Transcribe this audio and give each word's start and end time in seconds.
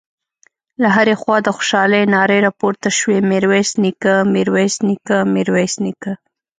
له 0.81 0.87
هرې 0.95 1.15
خوا 1.21 1.37
د 1.43 1.47
خوشالۍ 1.55 2.03
نارې 2.15 2.37
راپورته 2.47 2.89
شوې: 2.97 3.17
ميرويس 3.31 3.71
نيکه، 3.83 4.15
ميرويس 4.33 4.75
نيکه، 4.87 5.17
ميرويس 5.33 5.73
نيکه…. 5.83 6.11